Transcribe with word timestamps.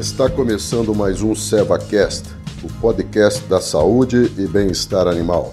Está 0.00 0.30
começando 0.30 0.94
mais 0.94 1.20
um 1.20 1.34
SevaCast, 1.34 2.30
o 2.64 2.80
podcast 2.80 3.44
da 3.44 3.60
saúde 3.60 4.32
e 4.38 4.46
bem-estar 4.46 5.06
animal. 5.06 5.52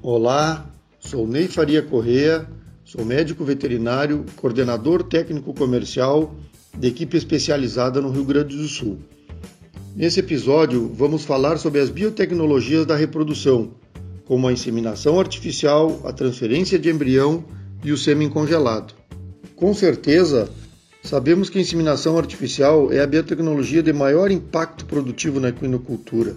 Olá, 0.00 0.64
sou 0.98 1.26
Ney 1.26 1.48
Faria 1.48 1.82
Correa, 1.82 2.48
sou 2.82 3.04
médico 3.04 3.44
veterinário, 3.44 4.24
coordenador 4.36 5.02
técnico 5.02 5.52
comercial 5.52 6.34
de 6.74 6.88
equipe 6.88 7.18
especializada 7.18 8.00
no 8.00 8.10
Rio 8.10 8.24
Grande 8.24 8.56
do 8.56 8.66
Sul. 8.66 8.98
Nesse 9.94 10.20
episódio, 10.20 10.90
vamos 10.94 11.26
falar 11.26 11.58
sobre 11.58 11.78
as 11.78 11.90
biotecnologias 11.90 12.86
da 12.86 12.96
reprodução, 12.96 13.72
como 14.30 14.46
a 14.46 14.52
inseminação 14.52 15.18
artificial, 15.18 16.02
a 16.04 16.12
transferência 16.12 16.78
de 16.78 16.88
embrião 16.88 17.44
e 17.82 17.90
o 17.90 17.96
sêmen 17.96 18.28
congelado. 18.28 18.94
Com 19.56 19.74
certeza, 19.74 20.48
sabemos 21.02 21.50
que 21.50 21.58
a 21.58 21.60
inseminação 21.60 22.16
artificial 22.16 22.92
é 22.92 23.00
a 23.00 23.08
biotecnologia 23.08 23.82
de 23.82 23.92
maior 23.92 24.30
impacto 24.30 24.84
produtivo 24.84 25.40
na 25.40 25.48
equinocultura. 25.48 26.36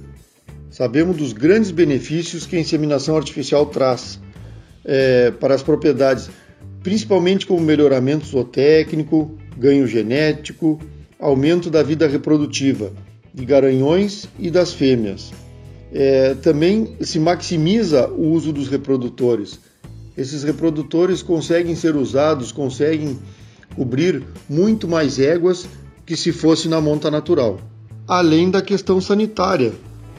Sabemos 0.72 1.18
dos 1.18 1.34
grandes 1.34 1.70
benefícios 1.70 2.48
que 2.48 2.56
a 2.56 2.60
inseminação 2.60 3.16
artificial 3.16 3.68
traz 3.68 4.20
é, 4.84 5.30
para 5.30 5.54
as 5.54 5.62
propriedades, 5.62 6.32
principalmente 6.82 7.46
como 7.46 7.62
melhoramento 7.62 8.26
zootécnico, 8.26 9.38
ganho 9.56 9.86
genético, 9.86 10.80
aumento 11.20 11.70
da 11.70 11.84
vida 11.84 12.08
reprodutiva 12.08 12.92
de 13.32 13.46
garanhões 13.46 14.28
e 14.40 14.50
das 14.50 14.74
fêmeas. 14.74 15.32
É, 15.94 16.34
também 16.36 16.96
se 17.02 17.20
maximiza 17.20 18.08
o 18.08 18.32
uso 18.32 18.52
dos 18.52 18.68
reprodutores. 18.68 19.60
Esses 20.18 20.44
reprodutores 20.44 21.22
conseguem 21.22 21.76
ser 21.76 21.96
usados, 21.96 22.52
conseguem 22.52 23.20
cobrir 23.76 24.24
muito 24.50 24.88
mais 24.88 25.20
éguas 25.20 25.68
que 26.06 26.16
se 26.16 26.32
fosse 26.32 26.68
na 26.68 26.82
monta 26.82 27.12
natural. 27.12 27.60
Além 28.08 28.50
da 28.50 28.62
questão 28.62 29.00
sanitária, 29.00 29.72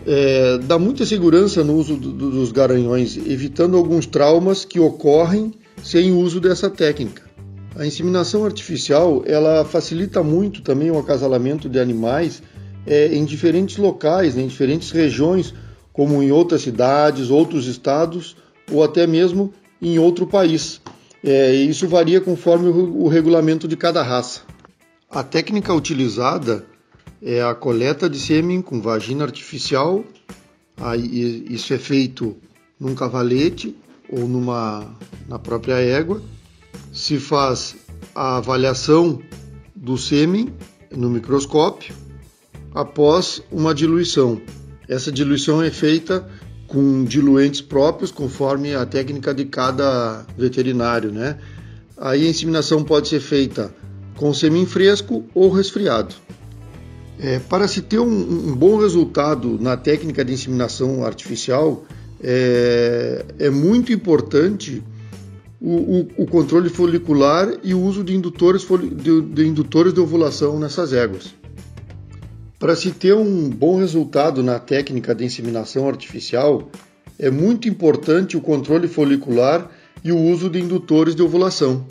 é, 0.06 0.58
dá 0.58 0.78
muita 0.78 1.04
segurança 1.04 1.64
no 1.64 1.74
uso 1.74 1.96
do, 1.96 2.12
dos 2.12 2.52
garanhões, 2.52 3.16
evitando 3.16 3.76
alguns 3.76 4.06
traumas 4.06 4.64
que 4.64 4.78
ocorrem 4.78 5.52
sem 5.82 6.12
o 6.12 6.18
uso 6.18 6.40
dessa 6.40 6.70
técnica. 6.70 7.22
A 7.76 7.84
inseminação 7.84 8.44
artificial 8.44 9.24
ela 9.26 9.64
facilita 9.64 10.22
muito 10.22 10.62
também 10.62 10.90
o 10.90 10.98
acasalamento 10.98 11.68
de 11.68 11.78
animais 11.78 12.42
é, 12.86 13.14
em 13.14 13.24
diferentes 13.24 13.76
locais, 13.78 14.34
né, 14.34 14.42
em 14.42 14.46
diferentes 14.46 14.90
regiões, 14.90 15.52
como 15.94 16.20
em 16.22 16.32
outras 16.32 16.62
cidades, 16.62 17.30
outros 17.30 17.66
estados 17.66 18.36
ou 18.70 18.82
até 18.82 19.06
mesmo 19.06 19.54
em 19.80 19.98
outro 19.98 20.26
país. 20.26 20.80
É, 21.22 21.54
isso 21.54 21.88
varia 21.88 22.20
conforme 22.20 22.68
o, 22.68 23.08
regulamento 23.08 23.66
de 23.66 23.76
cada 23.76 24.02
raça. 24.02 24.42
A 25.08 25.22
técnica 25.22 25.72
utilizada 25.72 26.66
é 27.22 27.40
a 27.42 27.54
coleta 27.54 28.10
de 28.10 28.18
sêmen 28.18 28.60
com 28.60 28.80
vagina 28.80 29.24
artificial. 29.24 30.04
Aí, 30.76 31.46
isso 31.48 31.72
é 31.72 31.78
feito 31.78 32.36
num 32.78 32.94
cavalete 32.94 33.74
ou 34.10 34.26
numa, 34.28 34.84
na 35.28 35.38
própria 35.38 35.76
égua. 35.76 36.20
Se 36.92 37.18
faz 37.18 37.76
a 38.14 38.38
avaliação 38.38 39.20
do 39.74 39.96
sêmen 39.96 40.52
no 40.90 41.08
microscópio 41.08 41.94
após 42.74 43.40
uma 43.50 43.72
diluição. 43.72 44.40
Essa 44.88 45.10
diluição 45.10 45.62
é 45.62 45.70
feita 45.70 46.26
com 46.66 47.04
diluentes 47.04 47.60
próprios, 47.60 48.10
conforme 48.10 48.74
a 48.74 48.84
técnica 48.84 49.34
de 49.34 49.44
cada 49.44 50.24
veterinário, 50.36 51.12
né? 51.12 51.38
Aí 51.96 52.26
a 52.26 52.30
inseminação 52.30 52.82
pode 52.82 53.08
ser 53.08 53.20
feita 53.20 53.72
com 54.16 54.32
sêmen 54.32 54.66
fresco 54.66 55.24
ou 55.34 55.50
resfriado. 55.50 56.14
É, 57.18 57.38
para 57.38 57.68
se 57.68 57.80
ter 57.82 57.98
um, 57.98 58.50
um, 58.50 58.54
bom 58.54 58.76
resultado 58.76 59.58
na 59.60 59.76
técnica 59.76 60.24
de 60.24 60.32
inseminação 60.32 61.04
artificial, 61.04 61.84
é, 62.20 63.24
é 63.38 63.50
muito 63.50 63.92
importante 63.92 64.82
o, 65.60 65.70
o, 65.70 66.08
o, 66.18 66.26
controle 66.26 66.68
folicular 66.68 67.48
e 67.62 67.72
o 67.72 67.80
uso 67.80 68.02
de 68.02 68.14
indutores, 68.14 68.66
de, 68.66 69.20
de 69.20 69.46
indutores 69.46 69.94
de 69.94 70.00
ovulação 70.00 70.58
nessas 70.58 70.92
éguas. 70.92 71.34
Para 72.58 72.76
se 72.76 72.92
ter 72.92 73.14
um 73.14 73.50
bom 73.50 73.78
resultado 73.78 74.42
na 74.42 74.58
técnica 74.58 75.14
de 75.14 75.24
inseminação 75.24 75.88
artificial, 75.88 76.70
é 77.18 77.30
muito 77.30 77.68
importante 77.68 78.36
o 78.36 78.40
controle 78.40 78.88
folicular 78.88 79.70
e 80.02 80.12
o 80.12 80.18
uso 80.18 80.48
de 80.48 80.60
indutores 80.60 81.14
de 81.14 81.22
ovulação. 81.22 81.86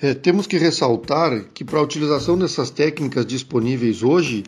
É, 0.00 0.12
temos 0.12 0.46
que 0.46 0.58
ressaltar 0.58 1.46
que 1.54 1.64
para 1.64 1.78
a 1.78 1.82
utilização 1.82 2.36
dessas 2.36 2.70
técnicas 2.70 3.24
disponíveis 3.24 4.02
hoje 4.02 4.44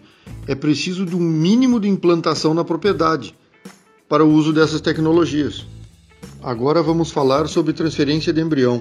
é 0.47 0.55
preciso 0.55 1.07
de 1.07 1.17
um 1.17 1.21
mínimo 1.21 1.81
de 1.81 1.89
implantação 1.89 2.53
na 2.53 2.65
propriedade 2.65 3.35
para 4.09 4.25
o 4.25 4.31
uso 4.31 4.53
dessas 4.53 4.81
tecnologias. 4.81 5.67
Agora 6.43 6.83
vamos 6.83 7.11
falar 7.11 7.49
sobre 7.49 7.73
transferência 7.73 8.33
de 8.33 8.41
embrião. 8.41 8.81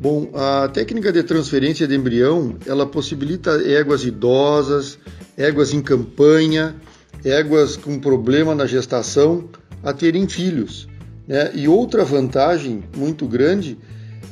Bom, 0.00 0.30
a 0.32 0.66
técnica 0.68 1.12
de 1.12 1.22
transferência 1.22 1.86
de 1.86 1.94
embrião, 1.94 2.56
ela 2.64 2.86
possibilita 2.86 3.50
éguas 3.68 4.02
idosas, 4.02 4.98
éguas 5.36 5.74
em 5.74 5.82
campanha, 5.82 6.74
éguas 7.22 7.76
com 7.76 7.98
problema 7.98 8.54
na 8.54 8.64
gestação 8.64 9.44
a 9.82 9.92
terem 9.92 10.26
filhos. 10.26 10.88
Né? 11.28 11.50
E 11.54 11.68
outra 11.68 12.02
vantagem 12.02 12.82
muito 12.96 13.26
grande 13.26 13.76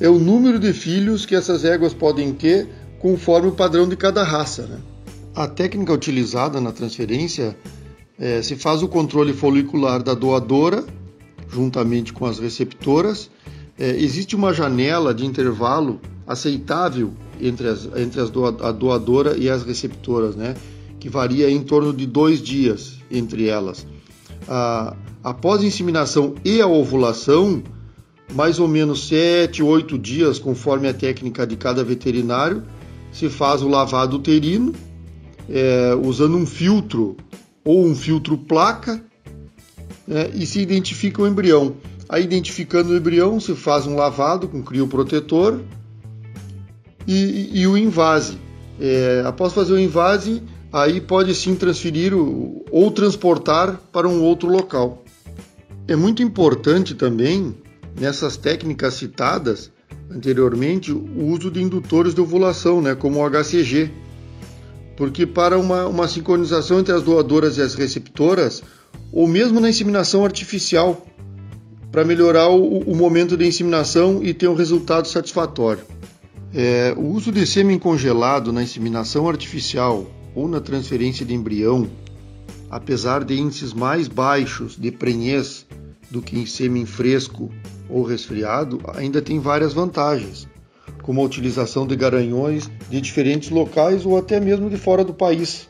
é 0.00 0.08
o 0.08 0.18
número 0.18 0.58
de 0.58 0.72
filhos 0.72 1.26
que 1.26 1.34
essas 1.34 1.66
éguas 1.66 1.92
podem 1.92 2.32
ter 2.32 2.66
conforme 2.98 3.48
o 3.48 3.52
padrão 3.52 3.86
de 3.86 3.94
cada 3.94 4.22
raça. 4.22 4.62
Né? 4.62 4.78
A 5.34 5.46
técnica 5.46 5.92
utilizada 5.92 6.62
na 6.62 6.72
transferência 6.72 7.54
é, 8.18 8.40
se 8.40 8.56
faz 8.56 8.82
o 8.82 8.88
controle 8.88 9.34
folicular 9.34 10.02
da 10.02 10.14
doadora, 10.14 10.82
juntamente 11.50 12.10
com 12.10 12.24
as 12.24 12.38
receptoras, 12.38 13.30
é, 13.78 13.90
existe 13.96 14.34
uma 14.34 14.52
janela 14.52 15.14
de 15.14 15.24
intervalo 15.24 16.00
aceitável 16.26 17.12
entre, 17.40 17.68
as, 17.68 17.88
entre 17.96 18.20
as 18.20 18.30
doa, 18.30 18.56
a 18.60 18.72
doadora 18.72 19.36
e 19.36 19.48
as 19.48 19.62
receptoras, 19.62 20.34
né? 20.34 20.54
que 20.98 21.08
varia 21.08 21.50
em 21.50 21.62
torno 21.62 21.92
de 21.92 22.06
dois 22.06 22.42
dias 22.42 22.98
entre 23.10 23.46
elas. 23.46 23.86
Ah, 24.48 24.96
após 25.22 25.62
a 25.62 25.64
inseminação 25.64 26.34
e 26.44 26.60
a 26.60 26.66
ovulação, 26.66 27.62
mais 28.34 28.58
ou 28.58 28.68
menos 28.68 29.08
sete, 29.08 29.62
oito 29.62 29.98
dias, 29.98 30.38
conforme 30.38 30.88
a 30.88 30.94
técnica 30.94 31.46
de 31.46 31.56
cada 31.56 31.84
veterinário, 31.84 32.62
se 33.12 33.28
faz 33.28 33.62
o 33.62 33.68
lavado 33.68 34.16
uterino, 34.16 34.74
é, 35.48 35.94
usando 36.02 36.36
um 36.36 36.44
filtro 36.44 37.16
ou 37.64 37.86
um 37.86 37.94
filtro 37.94 38.36
placa, 38.36 39.02
né, 40.06 40.30
e 40.34 40.46
se 40.46 40.60
identifica 40.60 41.22
o 41.22 41.26
embrião. 41.26 41.74
Aí, 42.08 42.24
identificando 42.24 42.90
o 42.90 42.96
embrião, 42.96 43.38
se 43.38 43.54
faz 43.54 43.86
um 43.86 43.94
lavado 43.94 44.48
com 44.48 44.62
crioprotetor 44.62 45.60
e, 47.06 47.60
e 47.60 47.66
o 47.66 47.76
invase. 47.76 48.38
É, 48.80 49.22
após 49.26 49.52
fazer 49.52 49.72
o 49.74 49.78
invase, 49.78 50.42
aí 50.72 51.00
pode 51.00 51.34
sim 51.34 51.54
transferir 51.54 52.14
o, 52.14 52.64
ou 52.70 52.90
transportar 52.90 53.78
para 53.92 54.08
um 54.08 54.22
outro 54.22 54.48
local. 54.48 55.04
É 55.86 55.96
muito 55.96 56.22
importante 56.22 56.94
também, 56.94 57.54
nessas 57.98 58.36
técnicas 58.36 58.94
citadas 58.94 59.70
anteriormente, 60.10 60.90
o 60.92 61.26
uso 61.26 61.50
de 61.50 61.62
indutores 61.62 62.14
de 62.14 62.20
ovulação, 62.20 62.80
né, 62.80 62.94
como 62.94 63.20
o 63.20 63.30
HCG, 63.30 63.90
porque 64.96 65.26
para 65.26 65.58
uma, 65.58 65.86
uma 65.86 66.08
sincronização 66.08 66.80
entre 66.80 66.94
as 66.94 67.02
doadoras 67.02 67.56
e 67.56 67.62
as 67.62 67.74
receptoras, 67.74 68.62
ou 69.12 69.28
mesmo 69.28 69.60
na 69.60 69.68
inseminação 69.68 70.24
artificial, 70.24 71.06
para 71.98 72.06
melhorar 72.06 72.48
o, 72.48 72.78
o, 72.78 72.94
momento 72.94 73.36
de 73.36 73.44
inseminação 73.44 74.22
e 74.22 74.32
ter 74.32 74.46
um 74.46 74.54
resultado 74.54 75.08
satisfatório. 75.08 75.82
É, 76.54 76.94
o 76.96 77.08
uso 77.08 77.32
de 77.32 77.44
sêmen 77.44 77.76
congelado 77.76 78.52
na 78.52 78.62
inseminação 78.62 79.28
artificial 79.28 80.06
ou 80.32 80.46
na 80.46 80.60
transferência 80.60 81.26
de 81.26 81.34
embrião, 81.34 81.90
apesar 82.70 83.24
de 83.24 83.34
índices 83.34 83.72
mais 83.72 84.06
baixos 84.06 84.76
de 84.76 84.92
prenhez 84.92 85.66
do 86.08 86.22
que 86.22 86.38
em 86.38 86.46
sêmen 86.46 86.86
fresco 86.86 87.50
ou 87.90 88.04
resfriado, 88.04 88.80
ainda 88.94 89.20
tem 89.20 89.40
várias 89.40 89.72
vantagens, 89.72 90.46
como 91.02 91.20
a 91.20 91.24
utilização 91.24 91.84
de 91.84 91.96
garanhões 91.96 92.70
de 92.88 93.00
diferentes 93.00 93.50
locais 93.50 94.06
ou 94.06 94.16
até 94.16 94.38
mesmo 94.38 94.70
de 94.70 94.76
fora 94.76 95.02
do 95.04 95.12
país. 95.12 95.68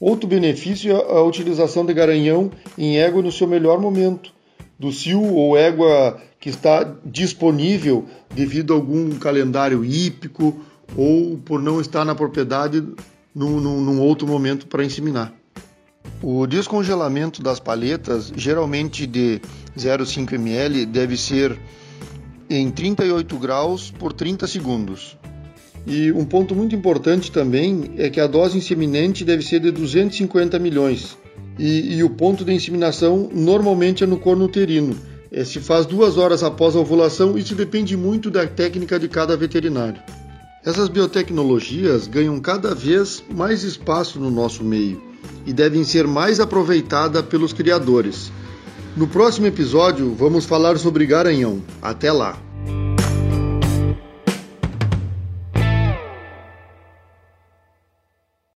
Outro 0.00 0.28
benefício 0.28 0.90
é 0.90 0.94
a 0.96 1.22
utilização 1.22 1.86
de 1.86 1.94
garanhão 1.94 2.50
em 2.76 2.98
égua 2.98 3.22
no 3.22 3.30
seu 3.30 3.46
melhor 3.46 3.80
momento, 3.80 4.36
do 4.78 4.92
cio 4.92 5.22
ou 5.22 5.56
égua 5.56 6.20
que 6.38 6.48
está 6.48 6.94
disponível 7.04 8.06
devido 8.34 8.72
a 8.72 8.76
algum 8.76 9.10
calendário 9.18 9.84
hípico 9.84 10.56
ou 10.96 11.36
por 11.38 11.60
não 11.60 11.80
estar 11.80 12.04
na 12.04 12.14
propriedade 12.14 12.84
num, 13.34 13.60
num, 13.60 13.80
num 13.80 14.00
outro 14.00 14.26
momento 14.26 14.66
para 14.66 14.84
inseminar. 14.84 15.32
O 16.22 16.46
descongelamento 16.46 17.42
das 17.42 17.60
palhetas, 17.60 18.32
geralmente 18.36 19.06
de 19.06 19.40
0,5 19.76 20.32
ml, 20.34 20.86
deve 20.86 21.16
ser 21.16 21.58
em 22.50 22.70
38 22.70 23.36
graus 23.38 23.90
por 23.90 24.12
30 24.12 24.46
segundos. 24.46 25.16
E 25.86 26.10
um 26.12 26.24
ponto 26.24 26.54
muito 26.54 26.74
importante 26.74 27.30
também 27.30 27.92
é 27.96 28.10
que 28.10 28.20
a 28.20 28.26
dose 28.26 28.58
inseminante 28.58 29.24
deve 29.24 29.42
ser 29.42 29.60
de 29.60 29.70
250 29.70 30.58
milhões. 30.58 31.16
E, 31.58 31.96
e 31.96 32.04
o 32.04 32.10
ponto 32.10 32.44
de 32.44 32.52
inseminação 32.52 33.28
normalmente 33.32 34.04
é 34.04 34.06
no 34.06 34.18
corno 34.18 34.44
uterino. 34.44 34.96
É, 35.30 35.44
se 35.44 35.60
faz 35.60 35.84
duas 35.84 36.16
horas 36.16 36.42
após 36.42 36.74
a 36.74 36.80
ovulação, 36.80 37.36
isso 37.36 37.54
depende 37.54 37.96
muito 37.96 38.30
da 38.30 38.46
técnica 38.46 38.98
de 38.98 39.08
cada 39.08 39.36
veterinário. 39.36 40.00
Essas 40.64 40.88
biotecnologias 40.88 42.06
ganham 42.06 42.38
cada 42.40 42.74
vez 42.74 43.22
mais 43.30 43.62
espaço 43.62 44.18
no 44.18 44.30
nosso 44.30 44.64
meio 44.64 45.00
e 45.46 45.52
devem 45.52 45.84
ser 45.84 46.06
mais 46.06 46.40
aproveitadas 46.40 47.22
pelos 47.22 47.52
criadores. 47.52 48.30
No 48.96 49.06
próximo 49.06 49.46
episódio, 49.46 50.14
vamos 50.14 50.44
falar 50.44 50.78
sobre 50.78 51.06
garanhão. 51.06 51.62
Até 51.80 52.10
lá! 52.10 52.47